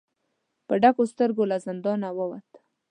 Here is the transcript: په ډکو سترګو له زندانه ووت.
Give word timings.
په 0.67 0.73
ډکو 0.81 1.03
سترګو 1.11 1.43
له 1.51 1.57
زندانه 1.65 2.09
ووت. 2.17 2.49